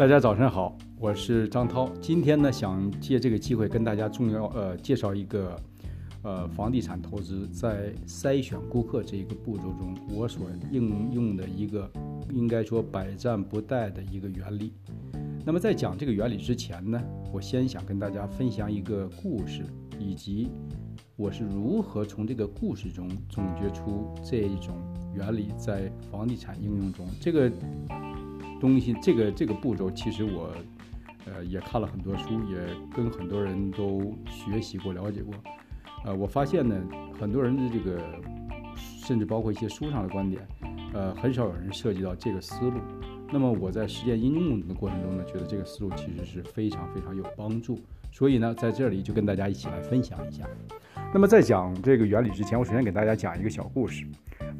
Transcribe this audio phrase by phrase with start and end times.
[0.00, 1.86] 大家早上好，我是张涛。
[2.00, 5.54] 今天呢，想借这个机会跟大家重要呃介绍一个
[6.22, 11.86] 呃房地产投资在筛选顾客这一个步骤中，我所应用的一个
[12.32, 14.72] 应该说百战不殆的一个原理。
[15.44, 16.98] 那么在讲这个原理之前呢，
[17.30, 19.66] 我先想跟大家分享一个故事，
[19.98, 20.48] 以及
[21.14, 24.78] 我是如何从这个故事中总结出这一种
[25.14, 27.52] 原理在房地产应用中这个。
[28.60, 30.52] 东西这个这个步骤，其实我，
[31.24, 32.58] 呃，也看了很多书，也
[32.94, 35.34] 跟很多人都学习过、了解过。
[36.04, 36.76] 呃，我发现呢，
[37.18, 38.00] 很多人的这个，
[38.76, 40.46] 甚至包括一些书上的观点，
[40.92, 42.80] 呃，很少有人涉及到这个思路。
[43.32, 47.78] 那么我在实践应用的过程中呢，觉得这个思路其实是非常非常有帮助。
[48.12, 50.44] 所以呢，在这里就跟大家一起来分享一下。
[51.14, 54.04] 那么在讲这个原理之前，我首先给大家讲一个小故事。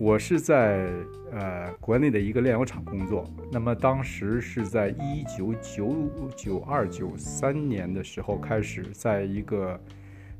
[0.00, 0.88] 我是在
[1.30, 5.94] 呃国内的一个炼油厂工作，那么当时是在一九九
[6.34, 9.78] 九二九三年的时候开始，在一个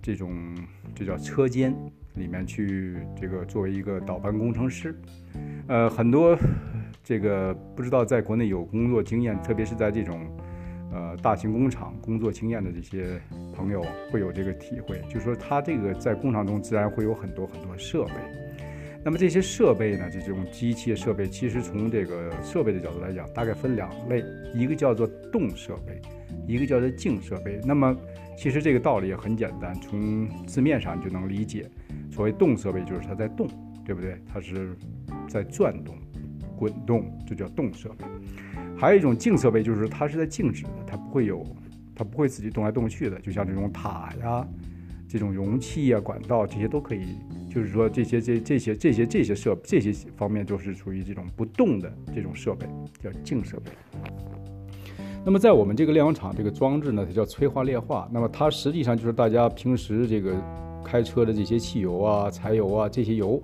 [0.00, 0.34] 这种
[0.94, 1.76] 这叫车间
[2.14, 4.98] 里面去这个作为一个导班工程师，
[5.68, 6.34] 呃很多
[7.04, 10.26] 这个不知道在国内有工作经验，特别是在这种
[10.90, 13.20] 呃大型工厂工作经验的这些
[13.54, 18.12] 朋友会有这个体会，就是说他这个在工厂中自然会有很多很多设备。
[19.02, 24.22] 那么这些设备呢，就这种机械设备，其实从这个设备的角度来讲，大概分两类，
[24.54, 26.00] 一个叫做动设备，
[26.46, 27.58] 一个叫做静设备。
[27.64, 27.96] 那么
[28.36, 31.66] 其实这个道理也很简单，从字面上就能理解。
[32.10, 33.48] 所谓动设备，就是它在动，
[33.86, 34.20] 对不对？
[34.30, 34.76] 它是
[35.28, 35.96] 在转动、
[36.54, 38.04] 滚动，这叫动设备。
[38.76, 41.42] 还有一种静设备，就是它是在静止的，它不会有，
[41.94, 44.46] 它不会自己动来动去的，就像这种塔呀、
[45.08, 47.16] 这种容器呀、管道这些都可以。
[47.52, 52.66] 就是说，这些这这些这些这些设这些方面都是属于这种不动的这种设备，
[53.02, 53.70] 叫静设备。
[55.22, 58.08] 那么在我们这个炼油厂，这个装置呢，它叫催化裂化。
[58.10, 60.32] 那么它实际上就是大家平时这个
[60.82, 63.42] 开车的这些汽油啊、柴油啊这些油，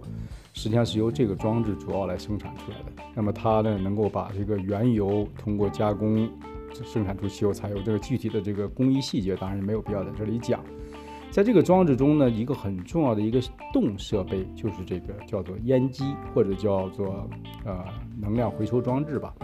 [0.55, 3.03] 实际上是由这个装置主要来生产出来的。
[3.15, 6.27] 那么它呢，能够把这个原油通过加工
[6.73, 7.77] 生产出汽油、柴油。
[7.85, 10.65] 这个具体的这个工艺细节，当然没有必要在这里讲。
[11.37, 13.39] 在这个装置中呢，一个很重要的一个
[13.71, 16.03] 动设备就是这个叫做烟机
[16.33, 17.29] 或者叫做
[17.67, 17.85] 呃
[18.19, 19.35] 能量回收装置吧。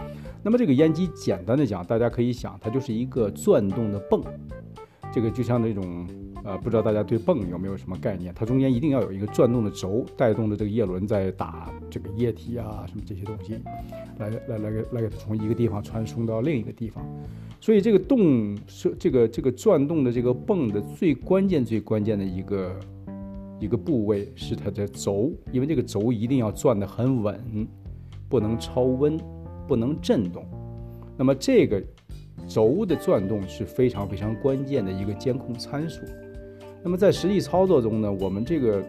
[0.41, 4.23] 那么这个烟机简单的讲，大家可以想，它就是一个转动的泵，
[5.11, 6.07] 这个就像那种
[6.45, 8.33] 呃，不知道大家对泵有没有什么概念？
[8.35, 13.59] 它中间一定要有一个转动的轴，带动的这个叶轮在打这个液体啊什么这些东西，
[14.19, 17.01] 来来来给来给它从一个地方传送到另一个地方。
[17.61, 22.79] 所以这个动是这个这个转动的这个泵的最关键最关键的一个
[23.61, 27.67] 一个部位是它的轴，因为这个轴一定要转得很稳，
[28.27, 29.17] 不能超温，
[29.65, 30.45] 不能震动。
[31.17, 31.81] 那么这个
[32.49, 36.01] 轴的转动是非常非常关键的一个监控参数。
[36.83, 38.83] 那么在实际操作中呢，我们这个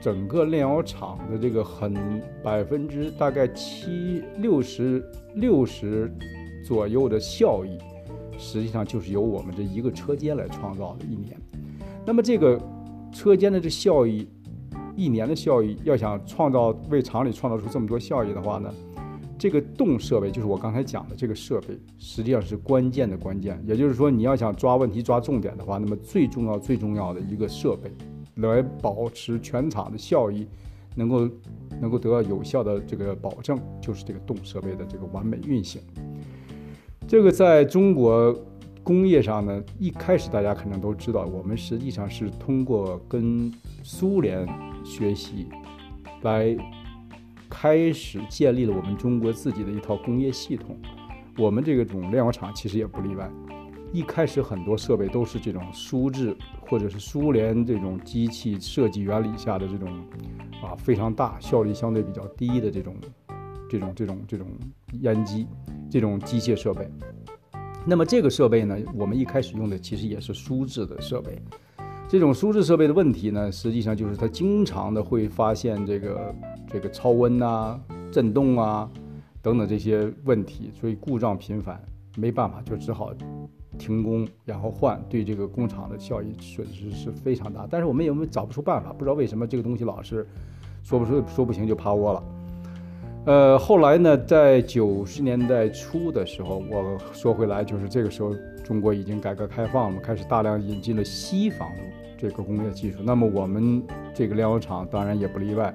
[0.00, 1.94] 整个炼油厂的这个很
[2.42, 5.02] 百分之大概七六十
[5.34, 6.12] 六十
[6.64, 7.78] 左右的效益。
[8.36, 11.36] 实际上就是由我们这一个车间来创造的一年。
[12.06, 12.58] 那么这个
[13.12, 14.26] 车间的这效益，
[14.96, 18.72] 一年的效益，要想创造为厂里创造出这么多效益的话呢，
[19.40, 23.58] 这个动设备就是我刚才讲的这个设备，实际上是关键的关键。
[23.66, 27.90] 也就是说，你要想抓问题、抓重点的话，那么最重要、最重要的一个设备，
[28.34, 30.46] 来保持全厂的效益
[30.94, 31.26] 能够
[31.80, 35.80] 能够得到有效的这个保证，就是这个动设备的这个完美运行。
[37.08, 38.38] 这个在中国
[38.82, 43.50] 工业上呢，一开始大家可能都知道，我们实际上是通过跟
[43.82, 44.46] 苏联
[44.84, 45.46] 学习，
[46.24, 46.54] 来
[47.62, 50.80] 开始建立了我们中国自己的一套工业系统。
[51.36, 53.30] 我们这个种炼油厂其实也不例外，
[53.92, 59.94] 一开始很多设备都是这种苏制或者是苏联这种机器设计原理下的这种
[60.62, 62.96] 啊非常大、效率相对比较低的这种
[63.68, 64.46] 这种这种这种
[65.02, 65.46] 烟机。
[65.90, 66.88] 这种机械设备，
[67.84, 71.38] 那么这个设备呢，我们一开始用的其实也是苏制的设备。
[72.10, 76.34] 这种舒适设备的问题呢，实际上就是它经常的会发现这个
[76.66, 77.78] 这个超温啊、
[78.10, 78.90] 震动啊
[79.40, 81.80] 等等这些问题，所以故障频繁，
[82.16, 83.12] 没办法就只好
[83.78, 87.64] 停工，然后换，对这个工厂的效益损失是非常大。
[87.70, 88.92] 但是我们有没有找不出办法？
[88.92, 90.26] 不知道为什么这个东西老是
[90.82, 92.22] 说不出说不行就趴窝了。
[93.26, 98.34] 呃，后来呢，在九十年代初的时候，我说回来，就是这个时候，
[98.70, 101.68] 中国已经改革开放了，开始大量引进了西方
[102.16, 102.98] 这个工业技术。
[103.02, 103.82] 那么我们
[104.14, 105.74] 这个炼油厂当然也不例外，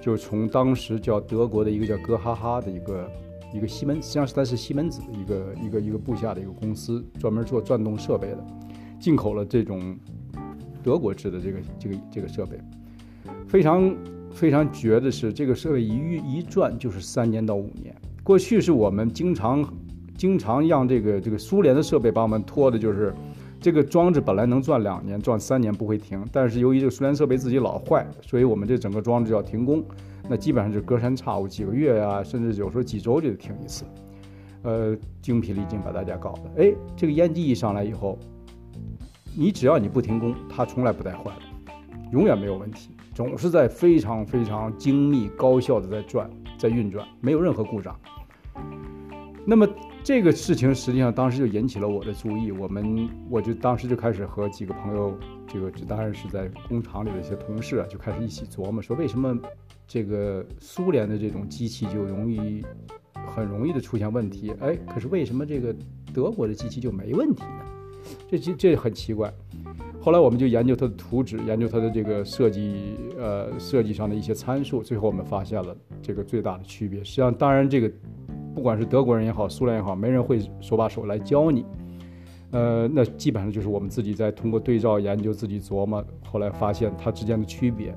[0.00, 3.10] 就从当时叫德国的一个叫哥哈哈的一个
[3.52, 8.46] 一个西门，实际上是它是西门子的一个一个一个部下的一个公司，专门做转动设备的，
[9.00, 9.98] 进口了这种
[10.80, 12.56] 德国制的这个这个这个设备，
[13.48, 13.96] 非常
[14.30, 17.92] 非常绝的是，这个设备一一转就是三年到五年。
[18.22, 19.68] 过去是我们经常
[20.18, 23.14] 经常让这个这个苏联的设备把我们拖的，就是
[23.60, 29.82] 这个装置本来能转两年、转三年不会停，但是由于这个苏联设备自己老坏，所以我们这整个装置要停工。
[30.28, 33.84] 那基本上就隔三差五几个月呀，甚至有时候几周就得停一次，
[34.62, 36.62] 呃，精疲力尽把大家搞的。
[36.62, 38.18] 哎，这个烟机一上来以后，
[39.36, 41.72] 你只要你不停工，它从来不带坏的，
[42.12, 46.28] 永远没有问题，总是在非常非常精密高效的在转，
[46.58, 47.96] 在运转，没有任何故障。
[49.46, 49.66] 那么
[50.08, 55.14] 这个事情实际上当时就引起了我的注意，我们我就当时就开始和几个朋友，
[55.46, 59.38] 这个这当然是在工厂里的一些同事啊，就开始一起琢磨说为什么。
[59.86, 62.64] 这个苏联的这种机器就容易
[63.12, 65.76] 很容易的出现问题，哎，可是为什么这个
[66.14, 67.66] 德国的机器就没问题呢？
[68.30, 69.30] 这这这很奇怪。
[70.00, 77.04] 后来我们就研究它的图纸，研究它的这个设计，呃，设计上的一些参数，最后我们发现了这个最大的区别。
[77.04, 77.92] 实际上，当然这个
[78.58, 81.64] 不管是德国人也好，苏联也好，没人会手把手来教你。
[82.50, 87.94] 呃，那基本上就是我们自己在通过对照研究，自己琢磨，后来发现它之间的区别。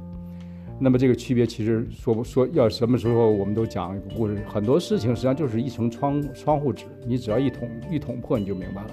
[0.80, 8.92] 那么这个区别其实说不说要什么时候我们都讲一个故事，很多事情实际上就是一层窗窗户纸，你只要一捅一捅破你就明白了。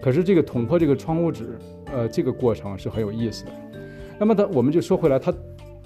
[0.00, 1.58] 可是这个捅破这个窗户纸，
[1.92, 3.50] 呃，这个过程是很有意思的。
[4.16, 5.34] 那么它我们就说回来，它。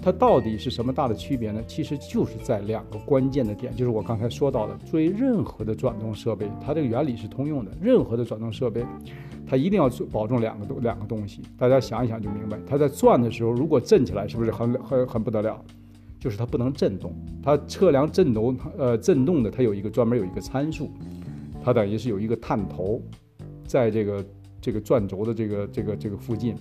[0.01, 1.61] 它到底是什么大的区别呢？
[1.67, 7.71] 其实就是在两个关键的点，就是我刚才说到的，作为任何的转动设备，它这个原理是通用的。
[7.81, 8.85] 任何的转动设备，
[9.45, 11.41] 它一定要保证两个东两个东西。
[11.57, 15.61] 大家想一想就明白，它在转的时候，如果震起来，是不是很很很不得了？
[16.17, 17.13] 就是它不能震动。
[17.43, 20.89] 它测量震动，呃，震动的它有一个专门有一个参数，
[21.61, 23.01] 它等于是有一个探头，
[23.65, 24.25] 在这个
[24.61, 26.55] 这个转轴的这个这个这个附近，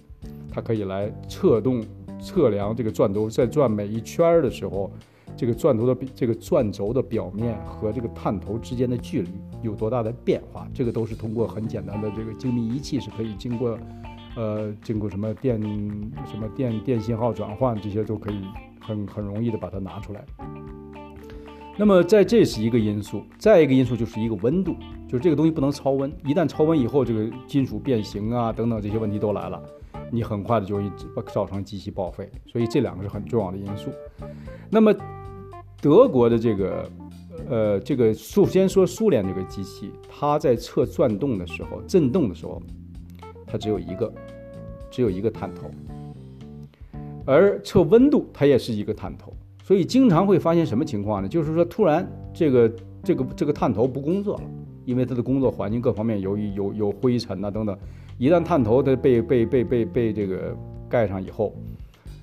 [0.50, 1.84] 它可以来测动。
[2.20, 4.90] 测量这个转轴在转每一圈儿的时候，
[5.36, 9.30] 这个转轴的这个转轴的表面和这个探头之间的距离
[9.62, 13.78] 有多大的变化，这个都是通过很简单的这个精密仪器是可以经过，
[14.36, 15.60] 呃，经过什么电
[16.26, 18.40] 什么电电信号转换这些都可以
[18.80, 20.24] 很很容易的把它拿出来。
[21.76, 24.74] 那么在这是一个因素，再一个因素就是一个温度，
[25.06, 29.62] 就是这个东西不能超温，一旦超温以后，这个金属变形啊等等这些问题都来了。
[30.10, 30.90] 你很快的就会
[31.32, 33.90] 造成机器报废，所以这两个是很重要的因素。
[34.70, 34.94] 那么
[35.80, 36.90] 德国的这个，
[37.48, 42.60] 呃，这个首先说苏联这个机器，它在测转动的时候、震动的时候，
[43.46, 44.12] 它只有一个，
[44.90, 45.68] 只有一个探头；
[47.24, 49.32] 而测温度，它也是一个探头。
[49.62, 51.28] 所以经常会发现什么情况呢？
[51.28, 52.72] 就是说突然这个
[53.04, 54.44] 这个这个探头不工作了，
[54.84, 57.78] 因为它的工作环境各方面由于有有灰尘呐等等。
[58.18, 60.56] 一旦探头它被被被被被这个
[60.88, 61.54] 盖上以后，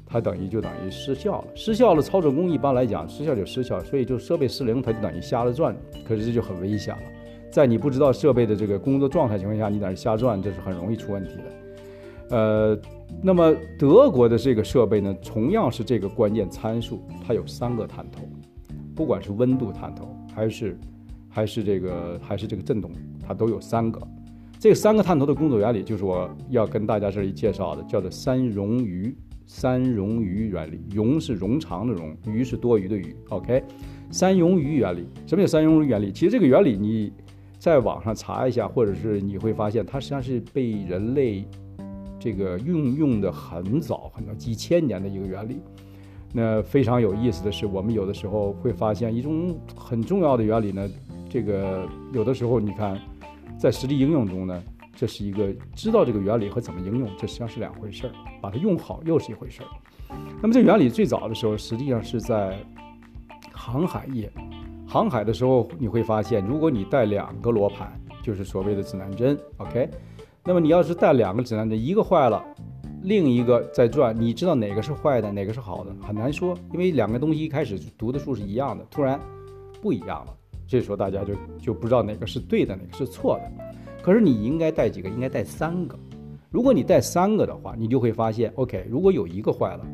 [0.06, 1.48] 它等于就等于失效了。
[1.56, 5.76] 失效了，操作工一般来讲失效就失效，所以就设备失灵，它就等于瞎了转。
[6.06, 7.02] 可是这就很危险了，
[7.50, 12.36] 在你不知道设备的这个工作状态情况下，你在那瞎转，这是很容易出问题的。
[12.36, 12.78] 呃，
[13.22, 18.24] 那么德国的这个设备呢，同样是这个关键参数，它有三个探头，
[18.94, 20.78] 不管是温度探头还是
[21.30, 22.92] 还是这个还是这个振动，
[23.26, 24.02] 它都有三个。
[24.58, 30.80] 这三个探头的工作原理，就是我要跟大家这里介绍的，叫做三冗余三冗余原理。
[30.96, 33.16] 冗是冗长的冗，余是多余的余。
[33.30, 33.62] OK，
[34.10, 36.12] 三冗余原理，什么叫三冗余原理？
[36.12, 37.14] 其实这个原理你
[37.60, 41.46] 在网上查一下，或者是你会发现，它实际上是被人类
[42.20, 45.60] 这个运用的很早很早几千年的一个原理。
[46.34, 50.90] 那非常有意思的是，我们有的时候会发现一种很重要的原理呢，
[51.30, 53.00] 这个有的时候你看。
[53.66, 54.64] 在实际应用中呢，
[54.96, 58.14] 这是一个知道这个原理和怎么应用，这实际上是两回事儿。
[58.40, 59.68] 把它用好又是一回事儿。
[60.40, 62.60] 那么这原理最早的时候，实际上是在
[63.52, 64.32] 航海业。
[64.88, 69.90] 航海的时候，你会发现，如果你带两个罗盘，就是所谓的指南针，OK。
[70.44, 72.46] 那么你要是带两个指南针，一个坏了，
[73.02, 79.20] 另一个在转，你知道哪个是坏的，哪个是好的，很难说，因为两个东西一开始读的数是一样的，突然
[79.82, 80.38] 不一样了。
[80.68, 83.52] 这时候大家就就不知道哪个是对的，哪个是错的。
[84.02, 85.10] 可是你应该带几个？
[85.10, 85.98] 应该带三个。
[86.50, 89.86] 如果你带三个的话，你就会发现，OK，如果有一个坏了，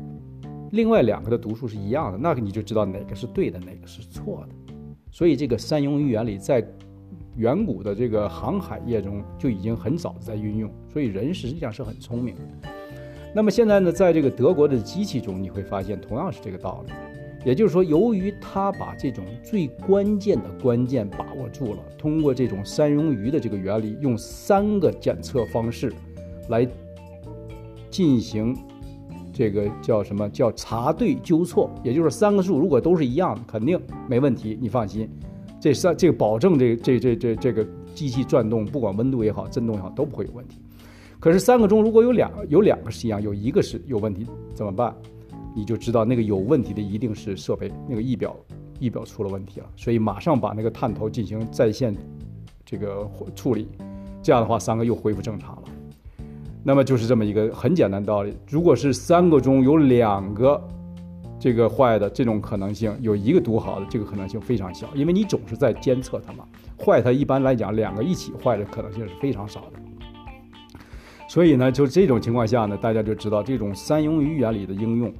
[0.70, 4.74] 另外两个的读数是一样的，那你就知道哪个是对的，哪个是错的。
[5.10, 6.66] 所以这个三庸原理在
[7.36, 10.70] 远古的这个航海业中就已经很早在运用。
[10.92, 12.42] 所以人实际上是很聪明的。
[13.34, 16.92] 那么现在呢，在这个德国的机器中，你会发现同样是这个道理。
[17.44, 25.92] 也就是说，由于他把这种最关键的关键把握住了，通过这种三冗余的这个原理，用三个检测方式
[26.48, 26.66] 来
[27.90, 28.56] 进行
[29.32, 35.08] 这个叫什么叫查对纠错，也就是三个数如果都是一样的，肯定没问题，你放心。
[35.60, 40.58] 这三这个保证这这这这这个机器转动，不管温度也好，震动也好，都不会有问题。
[41.20, 44.94] 可是三个中如果有两有两个是一样，有一个是有问题，怎么办？
[45.54, 48.34] 你就知道那个有问题的一定是设备那个仪表，
[48.78, 51.94] 仪表出了问题了，所以马上把那个探头进行在线
[52.64, 53.68] 这个处理，
[54.22, 55.62] 这样的话三个又恢复正常了。
[56.64, 58.34] 那么就是这么一个很简单道理。
[58.48, 60.62] 如果是三个中有两个
[61.38, 66.46] 这个坏的，这种可能性有一个读好的，这个可能性非常小，因为你总是在监测它嘛。
[66.78, 70.78] 坏它一般来讲两个一起坏的可能性是非常少的。
[71.28, 75.12] 所以呢，就这种情况下呢，大家就知道这种三庸余原理的应用。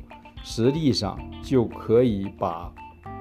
[0.42, 2.72] 实际上就可以把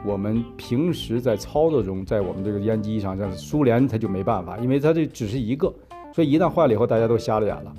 [0.04, 5.72] 我们平时在操作中，在我们这个烟机上，像苏联它就没办法，因为它这只是一个，
[6.12, 7.74] 所以一旦坏了以后，大家都瞎了眼了。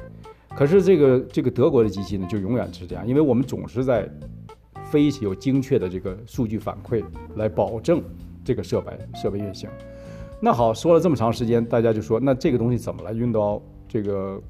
[0.54, 4.08] 可是这个这个德国的机器呢，就永远是这样，因为我们总是在
[4.84, 7.02] 非常有精确的这个数据反馈
[7.34, 8.00] 来保证
[8.44, 9.68] 这个设备设备运行。
[10.40, 14.42] 那好，说了这么长时间，大家就说那这个东西怎么来用到这个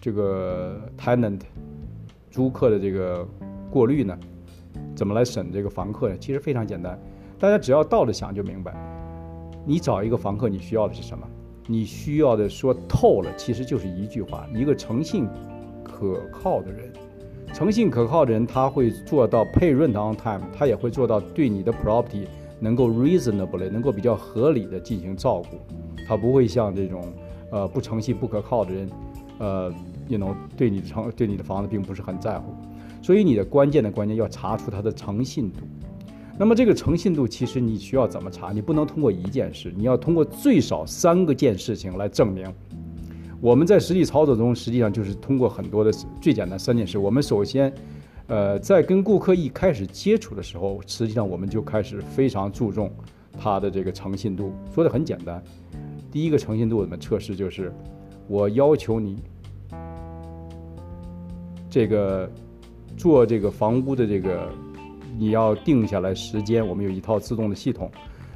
[0.00, 1.40] 这个 tenant
[2.30, 3.26] 租客的这个？
[3.70, 4.18] 过滤呢？
[4.94, 6.16] 怎么来审这个房客呢？
[6.18, 6.98] 其实非常简单，
[7.38, 8.74] 大家只要倒着想就明白。
[9.64, 11.26] 你找一个房客，你需要的是什么？
[11.66, 15.28] 你需要的说透了，其实就是一句话：一个诚信
[15.84, 16.90] 可靠的人。
[17.52, 22.26] 诚信可靠的人，他会做到 pay rent on time，他也会做到对你的 property
[22.60, 25.58] 能够 reasonably 能够比较合理的进行照顾。
[26.06, 27.02] 他不会像这种
[27.50, 28.90] 呃不诚信不可靠的人，
[29.38, 29.72] 呃
[30.08, 32.54] ，you know 对你的诚对你的房子并不是很在乎。
[33.08, 35.60] 所以你的关键的关键要查出它的诚信度。
[36.38, 38.52] 那么这个诚信度其实你需要怎么查？
[38.52, 42.52] 你不能通过一件事，你要通过最少三个件事情来证明。
[43.40, 46.98] 我们在实际操作中，实际上就是通过很多的最简单三件事。
[46.98, 47.72] 我们首先，
[48.26, 52.92] 呃，在跟顾客一开始接触的时候，实际上我们就开始非常注重
[53.40, 54.52] 他的这个诚信度。
[54.74, 55.42] 说的很简单，
[56.12, 57.34] 第一个诚信度怎么测试？
[57.34, 57.72] 就是
[58.26, 59.16] 我要求你
[61.70, 62.30] 这个。
[62.98, 64.50] 做这个房屋的这个，
[65.16, 67.88] 你要定下来时间，我们有一套自动的系统。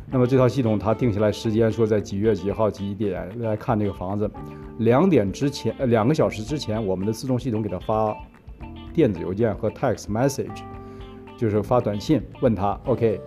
[0.09, 4.31] 那么这套系统它定下来时间，说在几月几号几点来看这个房子，
[4.79, 8.17] 两点之前，呃，两个小时之前，我们的自动系统给他发
[8.95, 10.63] 电子邮件和 text message，
[11.37, 13.21] 就是发短信问他，OK，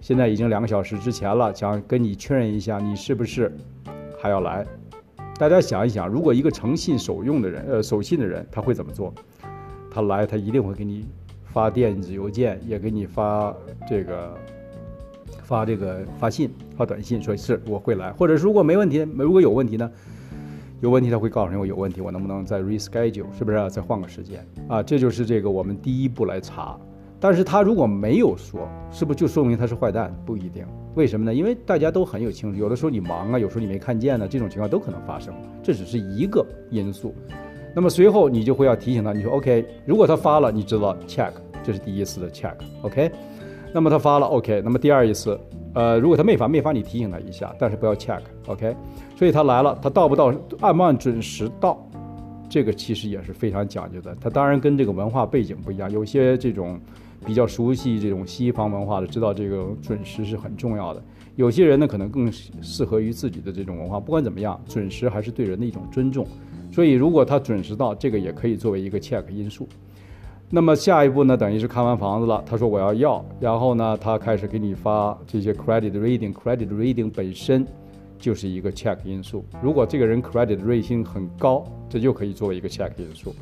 [0.00, 3.52] 现在已经两个小时之前了，想跟你确认一下，你是不是
[4.20, 4.64] 还要来？
[5.38, 9.12] 大家想一想，如果一个诚信守用的人，呃，守信的人，他会怎么做？
[9.96, 11.06] 他来，他一定会给你
[11.46, 13.56] 发电子邮件，也给你发
[13.88, 14.34] 这个
[15.42, 19.90] 发这个发信发短信，说是我会来，或者如果没问题，如果有问题呢？
[20.82, 24.82] 有问题他会告诉你我有问题，我能不能再 reschedule，是不是再换个时间啊？
[24.82, 26.78] 这就是这个我们第一步来查。
[27.18, 30.14] 但是他如果没有说，是不是就说明他是坏蛋？
[30.26, 31.34] 不一定，为什么呢？
[31.34, 37.14] 因为大家都很有清楚，有的时候你忙啊，有时候你没看见呢，这种情况都可能发生，这只是一个因素。
[37.76, 41.30] 那么随后你就会要提醒他，你说 OK，如果他发了，你知道 check，
[41.62, 43.12] 这是第一次的 check，OK。
[43.70, 45.38] 那么他发了 OK，那么第二一次，
[45.74, 48.74] 呃，如果他没发，没发你提醒他一下，但是不要 check，OK。
[49.14, 51.86] 所以他来了，他到不到按不按准时到，
[52.48, 54.16] 这个其实也是非常讲究的。
[54.18, 56.80] 他当然跟这个文化背景不一样，有些这种
[57.26, 61.02] 比较熟悉这种西方文化的，知道这个准时是很重要的。
[61.34, 64.00] 有些人呢，可能更适合于自己的这种文化。
[64.00, 66.26] 不管怎么样，准时还是对人的一种尊重。
[66.76, 69.66] 所以，如果他准时到，这个也可以作为一个 check 因素。
[70.50, 77.66] 那么下一步呢，等于是看完房子了，他说我要要，然后呢，他开始给你发这些 credit rating，credit rating 本身
[78.18, 79.42] 就是一个 check 因素。
[79.62, 83.34] 如果这个人 credit rating 很高，这就可以作为一个 check 因素。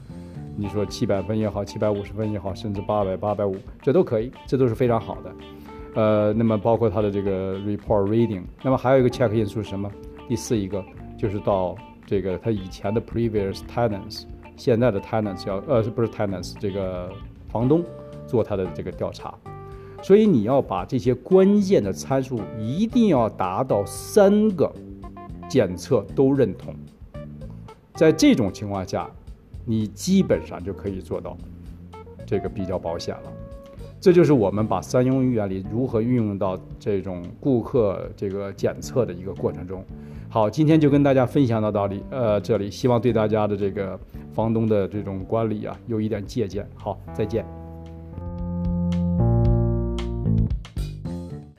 [0.57, 5.33] 你说七百分也好，七百五十分也好，甚至八百、八百五，这都可以，这都是非常好的。
[5.97, 9.91] 呃，那么包括他的这个 report reading，那么还有一个 check 因素是什么？
[10.29, 10.85] 第四一个
[11.19, 11.75] 就是到。
[12.06, 14.25] 这个他以前的 previous tenants，
[14.56, 17.11] 现在的 tenants 要呃不是 tenants 这个
[17.49, 17.82] 房东
[18.26, 19.34] 做他的这个调查，
[20.02, 24.70] 所以你要把这些关键的参数一定要达到三个
[25.49, 26.75] 检测都认同，
[27.94, 29.11] 在这种情况下，
[29.64, 31.37] 你基本上就可以做到
[32.26, 33.32] 这个比较保险了。
[33.99, 39.82] 这就是我们把三庸余原理如何运用到这种顾客这个检测的一个过程中。
[40.35, 43.97] 好，今天就跟大家分享到到里，呃，这里希望对大家的这个
[44.33, 46.69] 房东的这种管理啊有一点借鉴。
[46.75, 47.47] 好，再见。